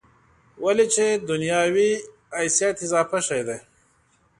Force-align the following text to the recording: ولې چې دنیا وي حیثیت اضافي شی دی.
ولې 0.63 0.85
چې 0.93 1.05
دنیا 1.29 1.61
وي 1.73 1.89
حیثیت 2.37 2.75
اضافي 2.85 3.19
شی 3.27 3.41
دی. 3.47 3.59